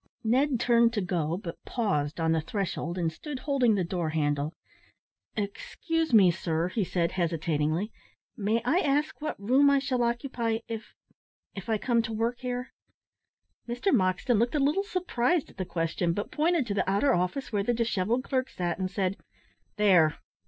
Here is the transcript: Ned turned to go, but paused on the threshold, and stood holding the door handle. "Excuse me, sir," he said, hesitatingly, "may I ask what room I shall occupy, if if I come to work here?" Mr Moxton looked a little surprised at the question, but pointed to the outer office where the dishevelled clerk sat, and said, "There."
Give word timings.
Ned 0.23 0.59
turned 0.59 0.93
to 0.93 1.01
go, 1.01 1.37
but 1.37 1.63
paused 1.63 2.19
on 2.19 2.31
the 2.31 2.41
threshold, 2.41 2.97
and 2.97 3.11
stood 3.13 3.37
holding 3.37 3.75
the 3.75 3.83
door 3.83 4.09
handle. 4.09 4.55
"Excuse 5.35 6.11
me, 6.11 6.31
sir," 6.31 6.69
he 6.69 6.83
said, 6.83 7.11
hesitatingly, 7.11 7.91
"may 8.35 8.63
I 8.65 8.79
ask 8.79 9.21
what 9.21 9.39
room 9.39 9.69
I 9.69 9.77
shall 9.77 10.01
occupy, 10.01 10.57
if 10.67 10.95
if 11.53 11.69
I 11.69 11.77
come 11.77 12.01
to 12.01 12.13
work 12.13 12.39
here?" 12.39 12.73
Mr 13.69 13.93
Moxton 13.95 14.39
looked 14.39 14.55
a 14.55 14.59
little 14.59 14.81
surprised 14.81 15.51
at 15.51 15.57
the 15.57 15.65
question, 15.65 16.13
but 16.13 16.31
pointed 16.31 16.65
to 16.65 16.73
the 16.73 16.89
outer 16.89 17.13
office 17.13 17.51
where 17.51 17.61
the 17.61 17.71
dishevelled 17.71 18.23
clerk 18.23 18.49
sat, 18.49 18.79
and 18.79 18.89
said, 18.89 19.17
"There." 19.75 20.17